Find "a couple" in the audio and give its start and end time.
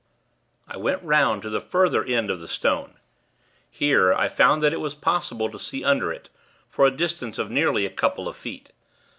7.85-8.27